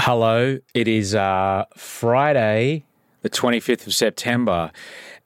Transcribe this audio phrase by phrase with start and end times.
[0.00, 2.84] Hello, it is uh, Friday,
[3.22, 4.70] the 25th of September.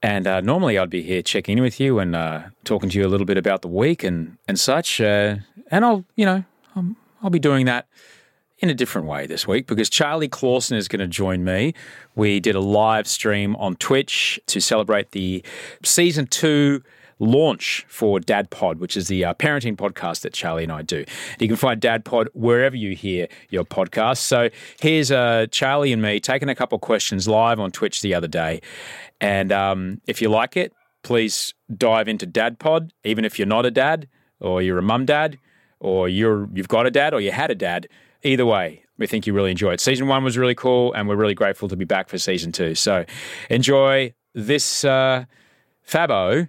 [0.03, 3.07] And uh, normally I'd be here checking in with you and uh, talking to you
[3.07, 4.99] a little bit about the week and, and such.
[4.99, 5.37] Uh,
[5.71, 7.87] and I'll, you know, um, I'll be doing that
[8.61, 11.75] in a different way this week because Charlie Clausen is going to join me.
[12.15, 15.45] We did a live stream on Twitch to celebrate the
[15.85, 16.83] season two
[17.19, 21.05] launch for Dad Pod, which is the uh, parenting podcast that Charlie and I do.
[21.39, 24.19] You can find Dad Pod wherever you hear your podcast.
[24.19, 24.49] So
[24.81, 28.61] here's uh, Charlie and me taking a couple questions live on Twitch the other day.
[29.21, 30.73] And um, if you like it,
[31.03, 34.09] please dive into Dad Pod, even if you're not a dad
[34.41, 35.39] or you're a mum dad
[35.81, 37.89] or you're you've got a dad or you had a dad.
[38.25, 39.81] Either way, we think you really enjoy it.
[39.81, 42.75] Season one was really cool, and we're really grateful to be back for season two.
[42.77, 43.05] So
[43.51, 45.25] enjoy this uh,
[45.87, 46.49] Fabo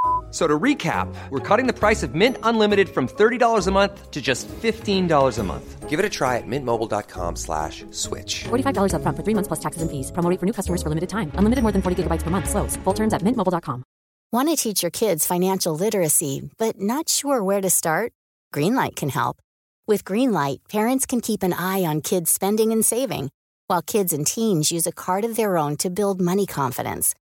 [0.31, 4.21] So to recap, we're cutting the price of Mint Unlimited from $30 a month to
[4.21, 5.89] just $15 a month.
[5.89, 8.45] Give it a try at mintmobile.com slash switch.
[8.45, 10.09] $45 upfront for three months plus taxes and fees.
[10.11, 11.33] Promo for new customers for limited time.
[11.35, 12.49] Unlimited more than 40 gigabytes per month.
[12.49, 12.77] Slows.
[12.85, 13.83] Full terms at mintmobile.com.
[14.31, 18.13] Want to teach your kids financial literacy, but not sure where to start?
[18.55, 19.41] Greenlight can help.
[19.89, 23.31] With Greenlight, parents can keep an eye on kids' spending and saving,
[23.67, 27.13] while kids and teens use a card of their own to build money confidence.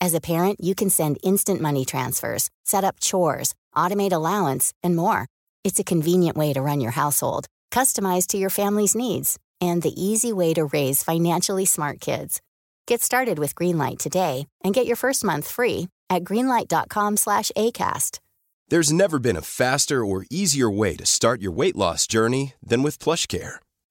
[0.00, 4.94] As a parent, you can send instant money transfers, set up chores, automate allowance, and
[4.94, 5.26] more.
[5.64, 10.00] It's a convenient way to run your household, customized to your family's needs, and the
[10.00, 12.40] easy way to raise financially smart kids.
[12.86, 18.20] Get started with Greenlight today and get your first month free at greenlight.com/acast.
[18.70, 22.82] There's never been a faster or easier way to start your weight loss journey than
[22.82, 23.56] with PlushCare.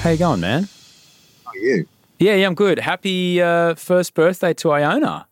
[0.00, 0.68] How you going, man?
[1.44, 1.86] How are you?
[2.18, 2.78] Yeah, yeah, I'm good.
[2.78, 5.26] Happy uh, first birthday to Iona.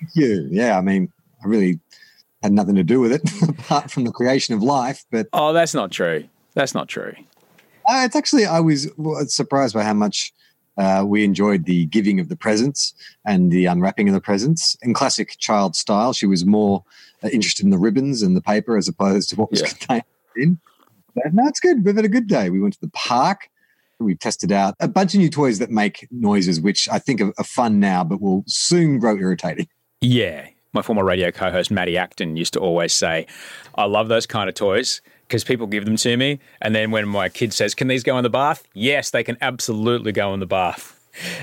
[0.00, 0.48] Thank you.
[0.50, 1.12] Yeah, I mean,
[1.44, 1.78] I really
[2.42, 5.04] had nothing to do with it apart from the creation of life.
[5.12, 6.24] But Oh, that's not true.
[6.54, 7.12] That's not true.
[7.88, 8.88] uh, it's actually, I was
[9.28, 10.32] surprised by how much
[10.76, 12.94] uh, we enjoyed the giving of the presents
[13.24, 14.76] and the unwrapping of the presents.
[14.82, 16.84] In classic child style, she was more
[17.22, 19.68] uh, interested in the ribbons and the paper as opposed to what was Yeah.
[19.78, 20.04] contained
[20.36, 20.58] in.
[21.14, 21.84] But no, it's good.
[21.84, 22.50] We've had a good day.
[22.50, 23.48] We went to the park.
[24.00, 27.32] We tested out a bunch of new toys that make noises, which I think are,
[27.38, 29.68] are fun now, but will soon grow irritating.
[30.00, 30.48] Yeah.
[30.72, 33.26] My former radio co host, Maddie Acton, used to always say,
[33.74, 36.40] I love those kind of toys because people give them to me.
[36.62, 38.64] And then when my kid says, Can these go in the bath?
[38.74, 40.96] Yes, they can absolutely go in the bath.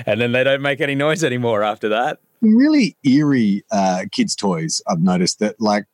[0.06, 2.20] And then they don't make any noise anymore after that.
[2.40, 4.80] really eerie uh, kids' toys.
[4.86, 5.84] I've noticed that like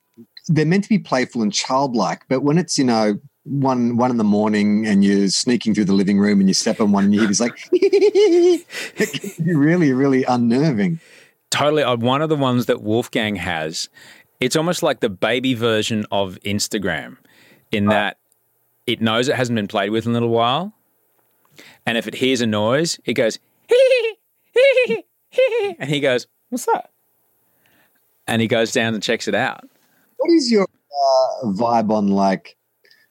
[0.47, 4.17] they're meant to be playful and childlike, but when it's you know one one in
[4.17, 7.15] the morning and you're sneaking through the living room and you step on one and
[7.15, 8.65] you hear this like it
[9.39, 11.01] really really unnerving.
[11.51, 11.83] Totally.
[11.85, 13.89] uh, One of the ones that Wolfgang has,
[14.41, 17.17] it's almost like the baby version of Instagram
[17.71, 18.19] in that
[18.87, 20.73] it knows it hasn't been played with in a little while.
[21.87, 23.39] And if it hears a noise, it goes,
[25.79, 26.91] and he goes, What's that?
[28.27, 29.69] And he goes down and checks it out.
[30.17, 32.57] What is your uh, vibe on like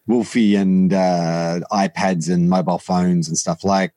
[0.07, 3.63] Wolfie and uh, iPads and mobile phones and stuff?
[3.63, 3.93] Like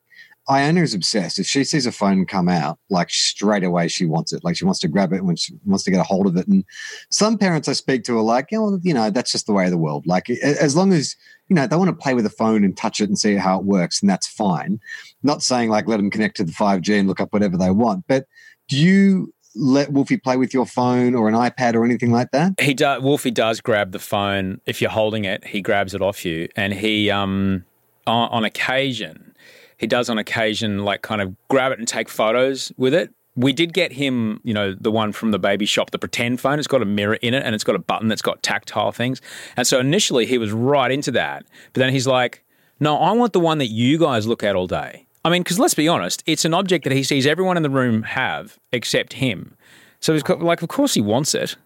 [0.49, 1.39] Iona is obsessed.
[1.39, 4.43] If she sees a phone come out, like straight away she wants it.
[4.43, 6.47] Like she wants to grab it when she wants to get a hold of it.
[6.47, 6.63] And
[7.09, 9.65] some parents I speak to are like, you know, you know, that's just the way
[9.65, 10.07] of the world.
[10.07, 11.15] Like as long as
[11.49, 13.59] you know they want to play with the phone and touch it and see how
[13.59, 14.79] it works, and that's fine.
[15.23, 17.71] Not saying like let them connect to the five G and look up whatever they
[17.71, 18.25] want, but
[18.69, 22.53] do you let Wolfie play with your phone or an iPad or anything like that?
[22.59, 23.01] He does.
[23.01, 25.45] Wolfie does grab the phone if you're holding it.
[25.45, 27.65] He grabs it off you, and he, um,
[28.05, 29.33] on, on occasion,
[29.77, 33.11] he does on occasion like kind of grab it and take photos with it.
[33.37, 36.57] we did get him, you know, the one from the baby shop, the pretend phone.
[36.57, 39.21] It's got a mirror in it and it's got a button that's got tactile things.
[39.55, 41.45] And so initially he was right into that.
[41.73, 42.43] But then he's like,
[42.79, 45.06] no, I want the one that you guys look at all day.
[45.27, 47.69] I mean, because let's be honest, it's an object that he sees everyone in the
[47.69, 49.57] room have except him.
[49.99, 51.57] So he's got, like, of course he wants it.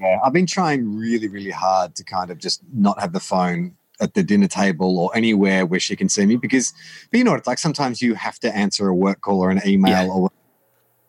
[0.00, 3.76] Yeah, I've been trying really, really hard to kind of just not have the phone
[4.00, 6.72] at the dinner table or anywhere where she can see me because,
[7.10, 7.58] but you know what it's like.
[7.58, 10.10] Sometimes you have to answer a work call or an email, Yeah.
[10.10, 10.30] or.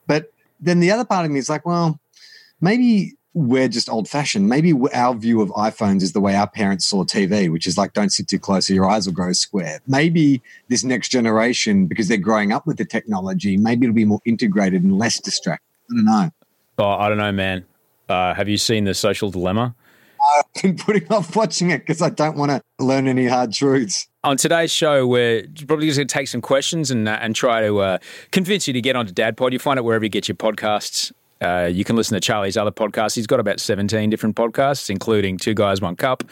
[0.07, 2.01] But then the other part of me is like, well,
[2.59, 4.49] maybe we're just old fashioned.
[4.49, 7.93] Maybe our view of iPhones is the way our parents saw TV, which is like,
[7.93, 9.79] don't sit too close or your eyes will grow square.
[9.85, 14.21] Maybe this next generation, because they're growing up with the technology, maybe it'll be more
[14.25, 15.63] integrated and less distracted.
[15.91, 16.31] I don't know.
[16.79, 17.65] Oh, I don't know, man.
[18.09, 19.75] Uh, have you seen the social dilemma?
[20.35, 24.07] I've been putting off watching it because I don't want to learn any hard truths.
[24.23, 27.61] On today's show, we're probably just going to take some questions and uh, and try
[27.61, 27.97] to uh,
[28.31, 29.51] convince you to get onto DadPod.
[29.51, 31.11] You find it wherever you get your podcasts.
[31.41, 33.15] Uh, you can listen to Charlie's other podcasts.
[33.15, 36.23] He's got about 17 different podcasts, including Two Guys, One Cup.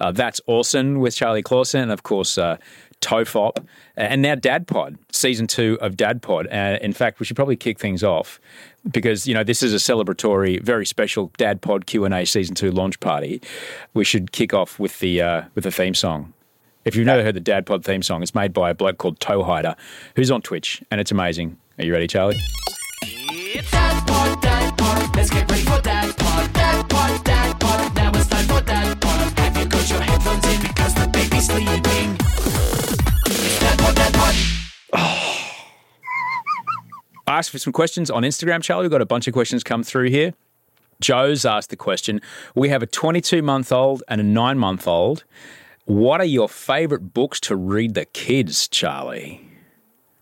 [0.00, 2.56] Uh, That's Awesome with Charlie Clausen, and of course, uh,
[3.00, 3.64] Tofop.
[3.96, 6.46] And now Dad Pod, season two of DadPod.
[6.52, 8.40] Uh, in fact, we should probably kick things off
[8.90, 12.98] because, you know, this is a celebratory, very special Dad Pod Q&A season two launch
[13.00, 13.40] party.
[13.92, 16.32] We should kick off with the, uh, with the theme song.
[16.84, 19.20] If you've never heard the Dad Pod theme song, it's made by a bloke called
[19.20, 19.76] Toehider,
[20.16, 21.58] who's on Twitch, and it's amazing.
[21.78, 22.36] Are you ready, Charlie?
[23.56, 25.14] It's Dad Pod, Dad Pod.
[25.14, 27.94] Let's get ready for Dad Pod, Dad Pod, Dad Pod.
[27.94, 29.38] Now it's time for Dad Pod.
[29.38, 32.16] Have you got your headphones in because the baby's sleeping?
[33.26, 34.34] It's Dad Pod, Dad Pod.
[37.28, 38.82] I asked for some questions on Instagram, Charlie.
[38.82, 40.34] We've got a bunch of questions come through here.
[41.00, 42.20] Joe's asked the question
[42.56, 45.22] We have a 22 month old and a nine month old.
[45.84, 49.53] What are your favorite books to read the kids, Charlie?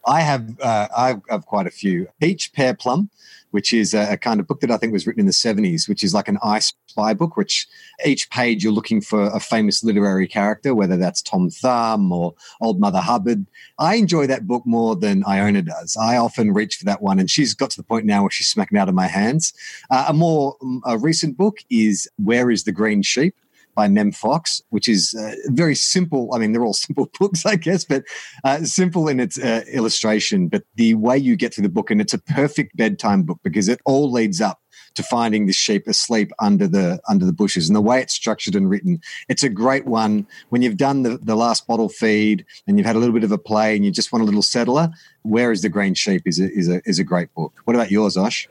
[0.06, 2.08] I have uh, I have quite a few.
[2.20, 3.10] Peach Pear Plum,
[3.50, 5.88] which is a, a kind of book that I think was written in the seventies,
[5.88, 7.36] which is like an I Spy book.
[7.36, 7.66] Which
[8.04, 12.80] each page you're looking for a famous literary character, whether that's Tom Thumb or Old
[12.80, 13.46] Mother Hubbard.
[13.78, 15.96] I enjoy that book more than Iona does.
[15.96, 18.48] I often reach for that one, and she's got to the point now where she's
[18.48, 19.52] smacking out of my hands.
[19.90, 23.34] Uh, a more um, a recent book is Where Is the Green Sheep
[23.74, 26.30] by Mem Fox, which is uh, very simple.
[26.34, 28.04] I mean, they're all simple books, I guess, but
[28.44, 30.48] uh, simple in its uh, illustration.
[30.48, 33.68] But the way you get through the book, and it's a perfect bedtime book because
[33.68, 34.60] it all leads up
[34.94, 37.68] to finding the sheep asleep under the under the bushes.
[37.68, 40.26] And the way it's structured and written, it's a great one.
[40.50, 43.32] When you've done the, the last bottle feed and you've had a little bit of
[43.32, 44.90] a play and you just want a little settler,
[45.22, 47.52] Where is the Green Sheep is a, is a, is a great book.
[47.64, 48.48] What about yours, Osh?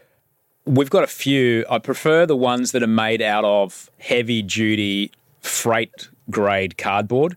[0.65, 1.65] We've got a few.
[1.69, 5.11] I prefer the ones that are made out of heavy duty
[5.41, 7.35] freight grade cardboard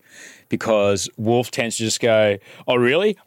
[0.51, 2.37] because Wolf tends to just go,
[2.69, 3.17] Oh, really?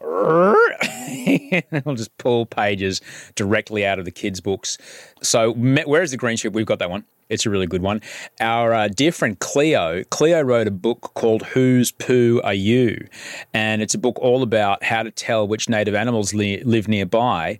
[1.08, 3.00] He'll just pull pages
[3.34, 4.78] directly out of the kids' books.
[5.22, 6.52] So, where is the green sheep?
[6.52, 7.04] We've got that one.
[7.28, 8.00] It's a really good one.
[8.40, 13.06] Our uh, dear friend Cleo, Cleo wrote a book called Whose Poo Are You?
[13.52, 17.58] And it's a book all about how to tell which native animals li- live nearby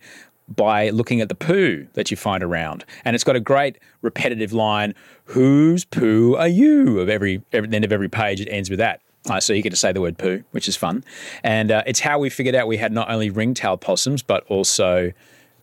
[0.48, 2.84] by looking at the poo that you find around.
[3.04, 7.00] And it's got a great repetitive line, whose poo are you?
[7.00, 9.00] Of every, every the end of every page, it ends with that.
[9.28, 11.04] Uh, so you get to say the word poo, which is fun.
[11.42, 15.12] And uh, it's how we figured out we had not only ringtail possums, but also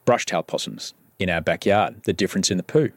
[0.06, 2.92] brushtail possums in our backyard, the difference in the poo.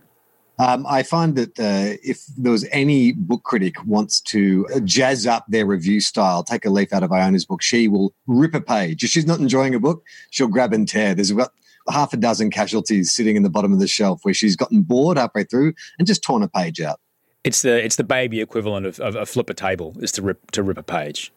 [0.60, 5.44] Um, I find that uh, if there was any book critic wants to jazz up
[5.48, 9.04] their review style, take a leaf out of Iona's book, she will rip a page.
[9.04, 11.14] If she's not enjoying a book, she'll grab and tear.
[11.14, 11.52] There's about
[11.90, 15.18] half a dozen casualties sitting in the bottom of the shelf where she's gotten bored
[15.18, 17.00] halfway through and just torn a page out.
[17.44, 20.50] It's the it's the baby equivalent of, of a flip a table is to rip
[20.50, 21.32] to rip a page.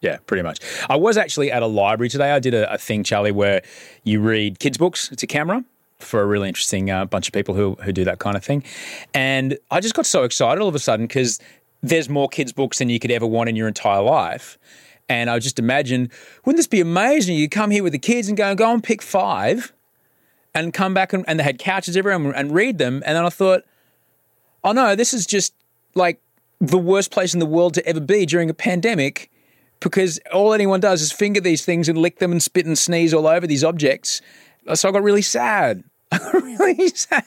[0.00, 0.58] Yeah, pretty much.
[0.88, 2.32] I was actually at a library today.
[2.32, 3.62] I did a, a thing, Charlie, where
[4.02, 5.64] you read kids' books to camera
[5.98, 8.64] for a really interesting uh, bunch of people who who do that kind of thing,
[9.14, 11.38] and I just got so excited all of a sudden because
[11.82, 14.58] there's more kids' books than you could ever want in your entire life.
[15.08, 16.10] And I just imagined,
[16.44, 17.36] wouldn't this be amazing?
[17.36, 19.72] You come here with the kids and go go and pick five,
[20.56, 23.02] and come back and, and they had couches everywhere and, and read them.
[23.04, 23.62] And then I thought,
[24.64, 25.54] oh no, this is just
[25.94, 26.20] like
[26.60, 29.30] the worst place in the world to ever be during a pandemic
[29.80, 33.12] because all anyone does is finger these things and lick them and spit and sneeze
[33.12, 34.22] all over these objects.
[34.72, 35.84] So I got really sad.
[36.10, 37.24] I got really sad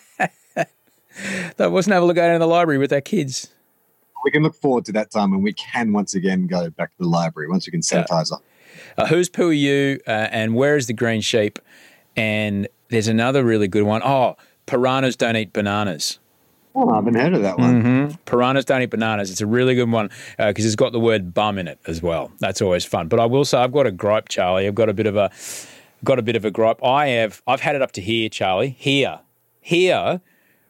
[0.55, 0.67] that
[1.59, 3.49] I wasn't able to go down to the library with our kids.
[4.23, 7.03] We can look forward to that time when we can once again go back to
[7.03, 8.43] the library, once we can sanitize up.
[8.97, 9.99] Uh, who's poo are you?
[10.07, 11.59] Uh, and where is the green sheep?
[12.15, 14.01] And there's another really good one.
[14.03, 16.19] Oh, piranhas don't eat bananas.
[16.75, 17.83] Oh, I haven't heard of that one.
[17.83, 18.15] Mm-hmm.
[18.25, 19.31] Piranhas don't eat bananas.
[19.31, 22.01] It's a really good one uh, because it's got the word bum in it as
[22.01, 22.31] well.
[22.39, 23.07] That's always fun.
[23.07, 24.67] But I will say I've got a gripe, Charlie.
[24.67, 25.31] I've got a bit of a
[26.03, 26.83] got a bit of a gripe.
[26.83, 28.75] I have I've had it up to here, Charlie.
[28.77, 29.19] Here,
[29.61, 30.21] here,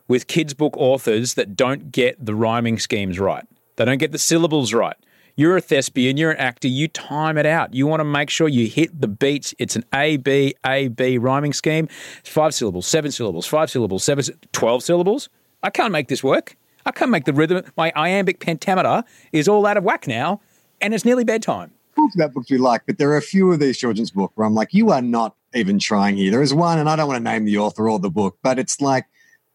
[0.08, 3.46] with kids' book authors that don't get the rhyming schemes right.
[3.76, 4.98] They don't get the syllables right.
[5.39, 7.74] You're a thespian, you're an actor, you time it out.
[7.74, 9.55] You want to make sure you hit the beats.
[9.58, 11.88] It's an A, B, A, B rhyming scheme.
[12.19, 15.29] It's five syllables, seven syllables, five syllables, seven, 12 syllables.
[15.63, 16.58] I can't make this work.
[16.86, 17.63] I can't make the rhythm.
[17.77, 20.41] My iambic pentameter is all out of whack now,
[20.81, 21.72] and it's nearly bedtime.
[22.15, 24.55] About books we like, but there are a few of these children's books where I'm
[24.55, 26.31] like, you are not even trying here.
[26.31, 28.60] There is one, and I don't want to name the author or the book, but
[28.60, 29.05] it's like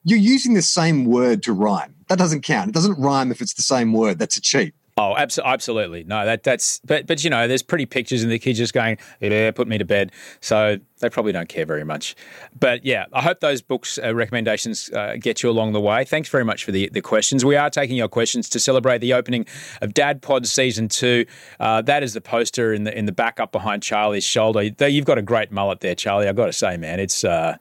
[0.03, 1.95] you're using the same word to rhyme.
[2.09, 2.71] That doesn't count.
[2.71, 4.19] It doesn't rhyme if it's the same word.
[4.19, 4.73] That's a cheat.
[4.97, 6.05] Oh, abso- absolutely.
[6.05, 8.97] No, that that's but but you know, there's pretty pictures and the kids just going,
[9.21, 10.13] yeah, put me to bed.
[10.41, 12.15] So they probably don't care very much.
[12.59, 16.05] But yeah, I hope those books uh, recommendations uh, get you along the way.
[16.05, 17.45] Thanks very much for the, the questions.
[17.45, 19.47] We are taking your questions to celebrate the opening
[19.83, 21.27] of Dad Pod season two.
[21.59, 24.63] Uh, that is the poster in the in the back up behind Charlie's shoulder.
[24.63, 26.29] You've got a great mullet there, Charlie.
[26.29, 27.25] I've got to say, man, it's.
[27.25, 27.57] Uh,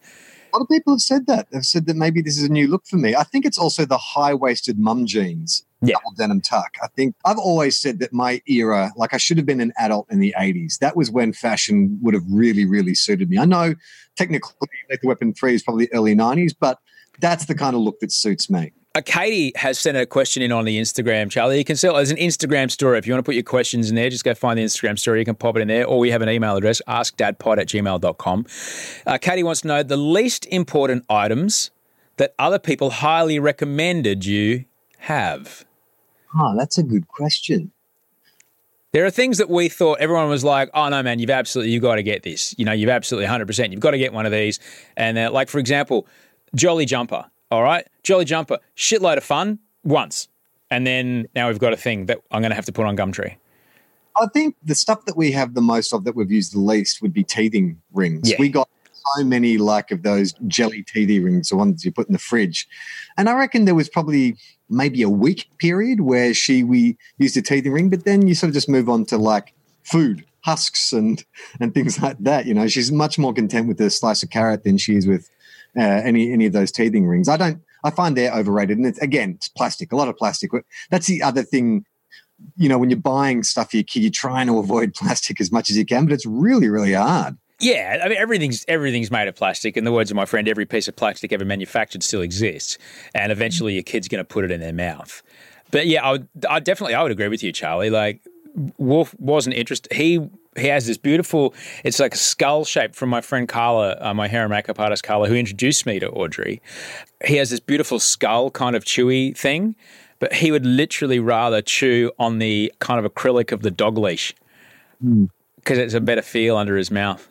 [0.53, 1.47] A lot of people have said that.
[1.49, 3.15] They've said that maybe this is a new look for me.
[3.15, 5.95] I think it's also the high waisted mum jeans, Yeah.
[5.95, 6.75] double denim tuck.
[6.81, 10.07] I think I've always said that my era, like I should have been an adult
[10.09, 10.79] in the 80s.
[10.79, 13.37] That was when fashion would have really, really suited me.
[13.37, 13.75] I know
[14.15, 16.79] technically Lethal Weapon 3 is probably early 90s, but
[17.19, 18.71] that's the kind of look that suits me.
[18.95, 21.57] Uh, Katie has sent a question in on the Instagram, Charlie.
[21.57, 22.99] You can see there's an Instagram story.
[22.99, 25.17] If you want to put your questions in there, just go find the Instagram story.
[25.17, 28.45] You can pop it in there, or we have an email address, askdadpod at gmail.com.
[29.07, 31.71] Uh, Katie wants to know the least important items
[32.17, 34.65] that other people highly recommended you
[34.99, 35.65] have.
[36.35, 37.71] Oh, that's a good question.
[38.91, 41.81] There are things that we thought everyone was like, oh no, man, you've absolutely, you've
[41.81, 42.53] got to get this.
[42.59, 44.59] You know, you've absolutely 100%, you've got to get one of these.
[44.95, 46.07] And uh, like, for example,
[46.55, 47.87] Jolly Jumper, all right?
[48.03, 50.27] Jolly Jumper, shitload of fun once.
[50.69, 52.95] And then now we've got a thing that I'm going to have to put on
[52.95, 53.35] Gumtree.
[54.19, 57.01] I think the stuff that we have the most of that we've used the least
[57.01, 58.29] would be teething rings.
[58.29, 58.37] Yeah.
[58.37, 58.69] We got
[59.17, 62.67] so many like of those jelly teething rings, the ones you put in the fridge.
[63.17, 64.37] And I reckon there was probably
[64.73, 68.49] maybe a week period where she we used a teething ring, but then you sort
[68.49, 69.53] of just move on to like
[69.83, 71.23] food, husks and
[71.59, 72.45] and things like that.
[72.45, 75.29] You know, she's much more content with a slice of carrot than she is with
[75.77, 77.29] uh, any any of those teething rings.
[77.29, 77.61] I don't.
[77.85, 79.91] I find they're overrated, and it's, again, it's plastic.
[79.91, 80.51] A lot of plastic.
[80.89, 81.85] That's the other thing
[82.57, 85.51] you know, when you're buying stuff for your kid, you're trying to avoid plastic as
[85.51, 87.37] much as you can, but it's really, really hard.
[87.63, 89.77] Yeah, I mean everything's everything's made of plastic.
[89.77, 92.77] In the words of my friend, every piece of plastic ever manufactured still exists,
[93.15, 95.24] and eventually your kid's going to put it in their mouth.
[95.72, 97.89] But yeah, I would, I definitely, I would agree with you, Charlie.
[97.89, 98.22] Like
[98.77, 99.93] Wolf wasn't interested.
[99.93, 100.20] He
[100.58, 101.53] he has this beautiful.
[101.86, 105.03] It's like a skull shape from my friend Carla, uh, my hair and makeup artist
[105.03, 106.62] Carla, who introduced me to Audrey.
[107.25, 109.75] He has this beautiful skull kind of chewy thing,
[110.20, 114.36] but he would literally rather chew on the kind of acrylic of the dog leash
[115.55, 117.29] because it's a better feel under his mouth.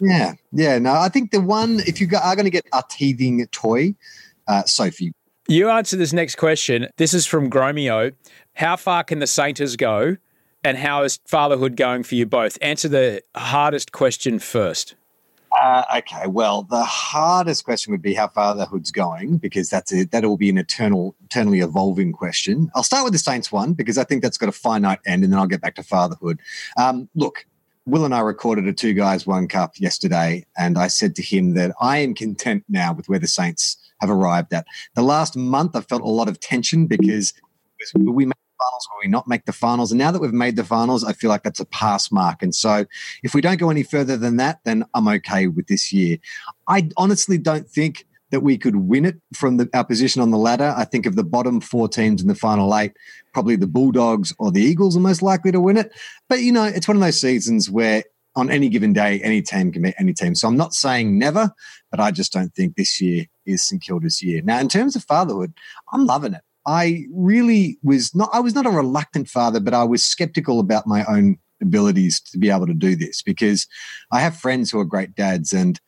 [0.00, 0.78] Yeah, yeah.
[0.78, 3.94] No, I think the one if you are going to get a teething toy,
[4.48, 5.12] uh, Sophie.
[5.46, 6.88] You answer this next question.
[6.96, 8.12] This is from Gromeo.
[8.54, 10.16] How far can the Sainters go,
[10.62, 12.58] and how is fatherhood going for you both?
[12.62, 14.94] Answer the hardest question first.
[15.60, 20.24] Uh, okay, well, the hardest question would be how fatherhood's going because that's a, that
[20.24, 22.70] will be an eternal, eternally evolving question.
[22.74, 25.32] I'll start with the Saints one because I think that's got a finite end, and
[25.32, 26.40] then I'll get back to fatherhood.
[26.76, 27.46] Um, look,
[27.86, 31.52] Will and I recorded a two guys one cup yesterday, and I said to him
[31.54, 34.66] that I am content now with where the Saints have arrived at.
[34.94, 37.34] The last month, I felt a lot of tension because
[37.94, 38.88] will we make the finals?
[38.90, 39.92] Will we not make the finals?
[39.92, 42.42] And now that we've made the finals, I feel like that's a pass mark.
[42.42, 42.86] And so,
[43.22, 46.16] if we don't go any further than that, then I'm okay with this year.
[46.66, 50.38] I honestly don't think that we could win it from the, our position on the
[50.38, 50.74] ladder.
[50.76, 52.92] I think of the bottom four teams in the final eight,
[53.32, 55.92] probably the Bulldogs or the Eagles are most likely to win it.
[56.28, 58.04] But you know, it's one of those seasons where
[58.36, 60.34] on any given day, any team can beat any team.
[60.34, 61.52] So I'm not saying never,
[61.90, 64.42] but I just don't think this year is St Kilda's year.
[64.42, 65.52] Now, in terms of fatherhood,
[65.92, 66.42] I'm loving it.
[66.66, 68.30] I really was not.
[68.32, 72.38] I was not a reluctant father, but I was skeptical about my own abilities to
[72.38, 73.66] be able to do this because
[74.10, 75.78] I have friends who are great dads, and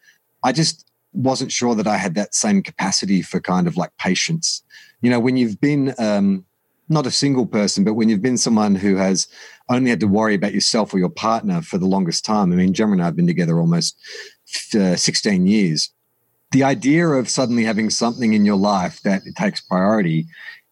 [0.42, 4.62] I just wasn't sure that I had that same capacity for kind of like patience.
[5.00, 6.44] You know, when you've been um,
[6.88, 9.28] not a single person, but when you've been someone who has
[9.68, 12.52] only had to worry about yourself or your partner for the longest time.
[12.52, 13.98] I mean, Gemma and I have been together almost
[14.74, 15.92] uh, 16 years.
[16.52, 20.26] The idea of suddenly having something in your life that takes priority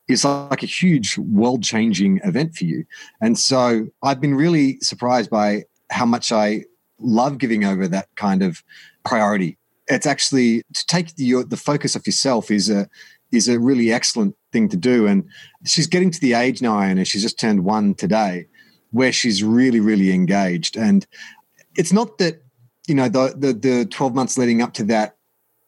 [0.06, 2.84] is like a huge world changing event for you.
[3.20, 6.64] And so I've been really surprised by how much I
[7.00, 8.62] love giving over that kind of
[9.04, 9.58] priority.
[9.88, 12.88] It's actually to take the, your, the focus off yourself is a
[13.32, 15.06] is a really excellent thing to do.
[15.06, 15.24] And
[15.66, 17.04] she's getting to the age now, Iona.
[17.04, 18.46] She's just turned one today,
[18.92, 20.76] where she's really, really engaged.
[20.76, 21.04] And
[21.76, 22.44] it's not that
[22.86, 25.16] you know, the, the, the 12 months leading up to that,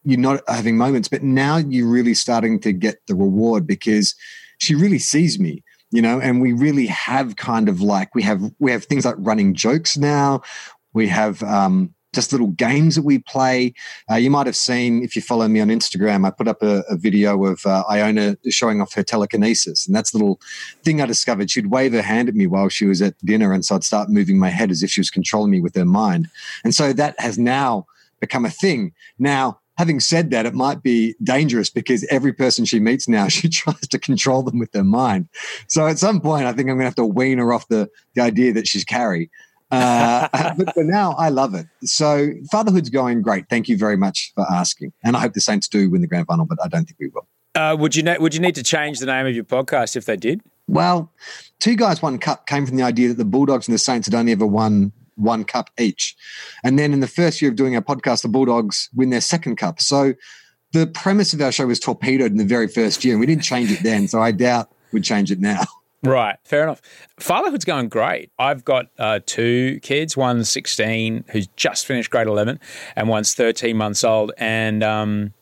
[0.05, 4.15] you're not having moments, but now you're really starting to get the reward because
[4.59, 8.43] she really sees me you know and we really have kind of like we have
[8.59, 10.41] we have things like running jokes now
[10.95, 13.73] we have um just little games that we play.
[14.11, 16.83] Uh, you might have seen, if you follow me on Instagram, I put up a,
[16.89, 19.87] a video of uh, Iona showing off her telekinesis.
[19.87, 20.41] And that's the little
[20.83, 21.51] thing I discovered.
[21.51, 23.53] She'd wave her hand at me while she was at dinner.
[23.53, 25.85] And so I'd start moving my head as if she was controlling me with her
[25.85, 26.29] mind.
[26.65, 27.87] And so that has now
[28.19, 28.93] become a thing.
[29.19, 33.49] Now, having said that, it might be dangerous because every person she meets now, she
[33.49, 35.29] tries to control them with their mind.
[35.69, 37.91] So at some point, I think I'm going to have to wean her off the,
[38.15, 39.31] the idea that she's Carrie.
[39.71, 41.67] Uh, but for now, I love it.
[41.83, 43.49] So fatherhood's going great.
[43.49, 44.93] Thank you very much for asking.
[45.03, 47.09] And I hope the Saints do win the grand final, but I don't think we
[47.09, 47.27] will.
[47.55, 50.05] Uh, would you ne- would you need to change the name of your podcast if
[50.05, 50.43] they did?
[50.69, 51.11] Well,
[51.59, 54.15] two guys, one cup came from the idea that the Bulldogs and the Saints had
[54.15, 56.15] only ever won one cup each.
[56.63, 59.57] And then in the first year of doing our podcast, the Bulldogs win their second
[59.57, 59.81] cup.
[59.81, 60.15] So
[60.73, 63.45] the premise of our show was torpedoed in the very first year, and we didn't
[63.45, 64.09] change it then.
[64.09, 65.63] So I doubt we'd change it now.
[66.03, 66.83] Right, fair enough.
[67.19, 68.31] Fatherhood's going great.
[68.39, 70.17] I've got uh, two kids.
[70.17, 72.61] One's 16, who's just finished grade 11,
[72.95, 74.33] and one's 13 months old.
[74.37, 75.33] And um,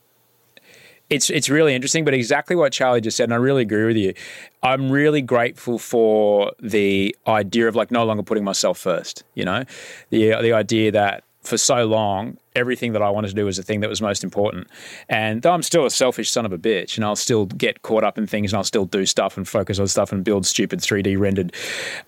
[1.11, 2.05] it's it's really interesting.
[2.05, 4.15] But exactly what Charlie just said, and I really agree with you.
[4.63, 9.25] I'm really grateful for the idea of like no longer putting myself first.
[9.35, 9.65] You know,
[10.11, 13.63] the the idea that for so long, everything that I wanted to do was the
[13.63, 14.69] thing that was most important.
[15.09, 18.05] And though I'm still a selfish son of a bitch, and I'll still get caught
[18.05, 20.81] up in things and I'll still do stuff and focus on stuff and build stupid
[20.81, 21.55] 3D rendered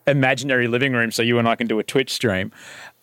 [0.07, 2.53] imaginary living rooms so you and I can do a Twitch stream.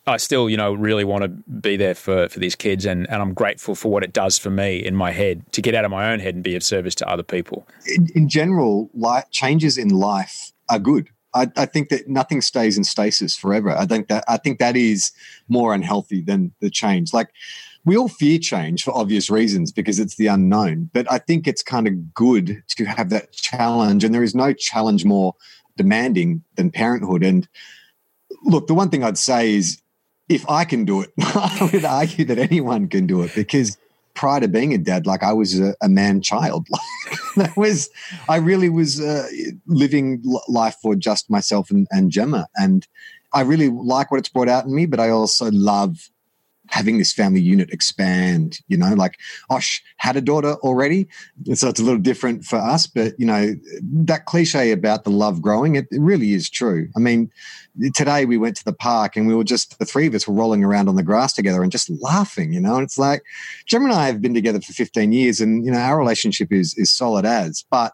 [0.05, 3.21] I still, you know, really want to be there for, for these kids, and, and
[3.21, 5.91] I'm grateful for what it does for me in my head to get out of
[5.91, 7.65] my own head and be of service to other people.
[7.85, 11.07] In, in general, life, changes in life are good.
[11.33, 13.71] I, I, think that nothing stays in stasis forever.
[13.71, 15.11] I think that I think that is
[15.47, 17.13] more unhealthy than the change.
[17.13, 17.29] Like
[17.85, 20.89] we all fear change for obvious reasons because it's the unknown.
[20.93, 24.53] But I think it's kind of good to have that challenge, and there is no
[24.53, 25.36] challenge more
[25.75, 27.23] demanding than parenthood.
[27.23, 27.47] And
[28.43, 29.81] look, the one thing I'd say is
[30.29, 33.77] if I can do it, I would argue that anyone can do it because
[34.13, 36.67] prior to being a dad, like I was a, a man child.
[37.36, 37.89] that was,
[38.30, 39.28] I really was uh,
[39.67, 42.47] living life for just myself and, and Gemma.
[42.56, 42.88] And
[43.34, 46.10] I really like what it's brought out in me, but I also love
[46.69, 51.08] having this family unit expand, you know, like Osh had a daughter already.
[51.54, 55.41] So it's a little different for us, but you know, that cliche about the love
[55.41, 56.88] growing, it, it really is true.
[56.95, 57.30] I mean,
[57.93, 60.34] today we went to the park and we were just, the three of us were
[60.34, 63.23] rolling around on the grass together and just laughing, you know, and it's like,
[63.65, 66.73] Jem and I have been together for 15 years and, you know, our relationship is,
[66.78, 67.93] is solid as, but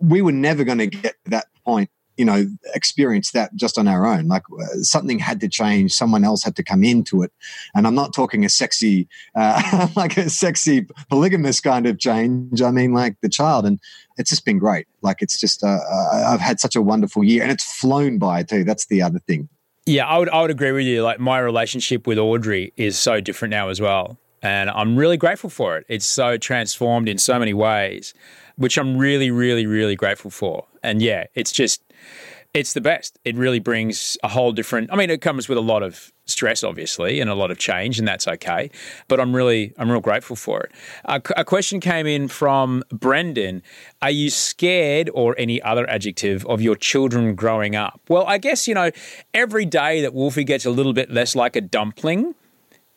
[0.00, 3.88] we were never going to get to that point you know experience that just on
[3.88, 4.28] our own.
[4.28, 5.92] Like uh, something had to change.
[5.92, 7.32] Someone else had to come into it.
[7.74, 12.60] And i'm not talking a sexy uh, like a sexy polygamous kind of change.
[12.60, 13.64] I mean like the child.
[13.64, 13.80] And
[14.18, 14.86] it's just been great.
[15.00, 17.42] Like it's just uh, uh, i've had such a wonderful year.
[17.42, 18.64] And it's flown by too.
[18.64, 19.48] That's the other thing.
[19.86, 21.02] Yeah i would i would agree with you.
[21.02, 24.18] Like my relationship with audrey is so different now as well.
[24.42, 25.86] And i'm really grateful for it.
[25.88, 28.12] It's so transformed in so many ways
[28.56, 30.66] which i'm really really really grateful for.
[30.82, 31.82] And yeah it's just
[32.52, 33.18] it's the best.
[33.24, 34.92] It really brings a whole different.
[34.92, 37.98] I mean, it comes with a lot of stress, obviously, and a lot of change,
[37.98, 38.70] and that's okay.
[39.06, 40.72] But I'm really, I'm real grateful for it.
[41.04, 43.62] A, a question came in from Brendan.
[44.02, 48.00] Are you scared, or any other adjective, of your children growing up?
[48.08, 48.90] Well, I guess you know,
[49.32, 52.34] every day that Wolfie gets a little bit less like a dumpling.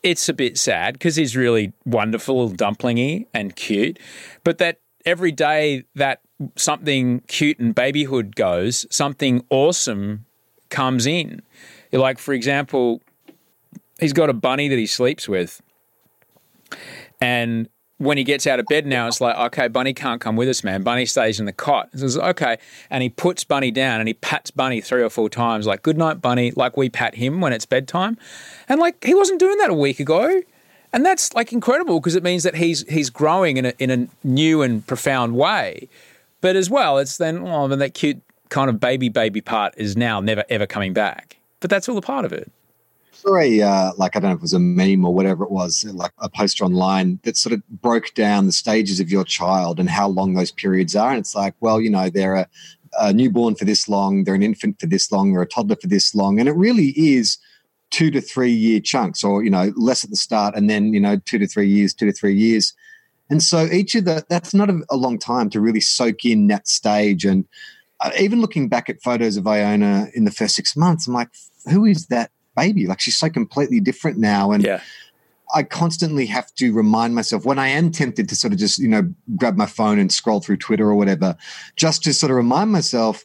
[0.02, 4.00] It's a bit sad because he's really wonderful, dumplingy and cute.
[4.44, 6.22] But that every day that
[6.56, 10.26] something cute and babyhood goes, something awesome
[10.70, 11.42] comes in.
[11.92, 13.02] Like, for example,
[14.00, 15.62] he's got a bunny that he sleeps with.
[17.22, 17.70] And
[18.00, 20.64] when he gets out of bed now, it's like, okay, Bunny can't come with us,
[20.64, 20.84] man.
[20.84, 21.90] Bunny stays in the cot.
[21.96, 22.58] So it's okay.
[22.90, 25.98] And he puts Bunny down and he pats Bunny three or four times, like, good
[25.98, 28.18] night, Bunny, like we pat him when it's bedtime.
[28.68, 30.42] And like, he wasn't doing that a week ago.
[30.92, 34.08] And that's like incredible because it means that he's he's growing in a, in a
[34.24, 35.90] new and profound way.
[36.44, 39.96] But as well, it's then, oh, then that cute kind of baby baby part is
[39.96, 41.38] now never ever coming back.
[41.62, 42.52] But that's all a part of it.
[43.14, 45.52] For a uh, like I don't know if it was a meme or whatever it
[45.52, 49.80] was, like a poster online that sort of broke down the stages of your child
[49.80, 51.12] and how long those periods are.
[51.12, 52.48] And it's like, well, you know, they're a,
[53.00, 55.88] a newborn for this long, they're an infant for this long, they're a toddler for
[55.88, 57.38] this long, and it really is
[57.90, 61.00] two to three year chunks, or you know, less at the start, and then you
[61.00, 62.74] know, two to three years, two to three years
[63.30, 66.48] and so each of the, that's not a, a long time to really soak in
[66.48, 67.26] that stage.
[67.26, 67.46] And
[68.00, 71.30] uh, even looking back at photos of Iona in the first six months, I'm like,
[71.70, 72.88] who is that baby.
[72.88, 74.52] Like she's so completely different now.
[74.52, 74.82] And Yeah.
[75.56, 78.88] I constantly have to remind myself when I am tempted to sort of just, you
[78.88, 81.36] know, grab my phone and scroll through Twitter or whatever,
[81.76, 83.24] just to sort of remind myself,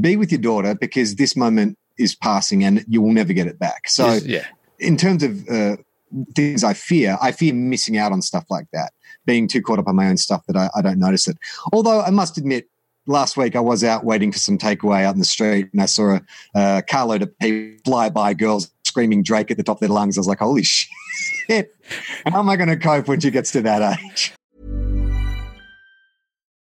[0.00, 3.58] be with your daughter because this moment is passing and you will never get it
[3.58, 3.88] back.
[3.88, 4.46] So, yeah.
[4.78, 5.76] in terms of uh,
[6.36, 8.92] things I fear, I fear missing out on stuff like that,
[9.26, 11.36] being too caught up on my own stuff that I, I don't notice it.
[11.72, 12.68] Although I must admit,
[13.06, 15.86] last week I was out waiting for some takeaway out in the street and I
[15.86, 19.80] saw a uh, carload of people fly by girls screaming Drake at the top of
[19.80, 20.16] their lungs.
[20.16, 20.62] I was like, holy
[21.48, 21.74] shit.
[22.26, 24.32] How am I going to cope when she gets to that age?